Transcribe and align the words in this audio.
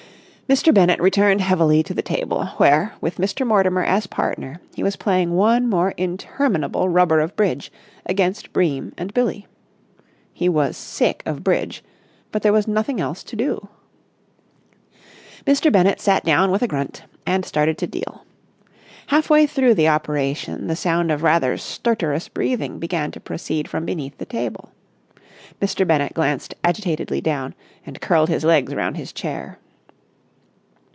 Mr. 0.51 0.73
Bennett 0.73 0.99
returned 0.99 1.39
heavily 1.39 1.81
to 1.81 1.93
the 1.93 2.01
table, 2.01 2.45
where, 2.57 2.93
with 2.99 3.15
Mr. 3.15 3.47
Mortimer 3.47 3.85
as 3.85 4.05
partner 4.05 4.59
he 4.75 4.83
was 4.83 4.97
playing 4.97 5.31
one 5.31 5.65
more 5.69 5.91
interminable 5.95 6.89
rubber 6.89 7.21
of 7.21 7.33
bridge 7.37 7.71
against 8.05 8.51
Bream 8.51 8.91
and 8.97 9.13
Billie. 9.13 9.47
He 10.33 10.49
was 10.49 10.75
sick 10.75 11.23
of 11.25 11.41
bridge, 11.41 11.81
but 12.33 12.41
there 12.41 12.51
was 12.51 12.67
nothing 12.67 12.99
else 12.99 13.23
to 13.23 13.37
do. 13.37 13.69
Mr. 15.45 15.71
Bennett 15.71 16.01
sat 16.01 16.25
down 16.25 16.51
with 16.51 16.61
a 16.61 16.67
grunt, 16.67 17.03
and 17.25 17.45
started 17.45 17.77
to 17.77 17.87
deal. 17.87 18.25
Half 19.07 19.29
way 19.29 19.47
through 19.47 19.75
the 19.75 19.87
operation 19.87 20.67
the 20.67 20.75
sound 20.75 21.11
of 21.13 21.23
rather 21.23 21.55
stertorous 21.55 22.27
breathing 22.27 22.77
began 22.77 23.09
to 23.11 23.21
proceed 23.21 23.69
from 23.69 23.85
beneath 23.85 24.17
the 24.17 24.25
table. 24.25 24.73
Mr. 25.61 25.87
Bennett 25.87 26.13
glanced 26.13 26.53
agitatedly 26.61 27.21
down, 27.21 27.55
and 27.85 28.01
curled 28.01 28.27
his 28.27 28.43
legs 28.43 28.75
round 28.75 28.97
his 28.97 29.13
chair. 29.13 29.57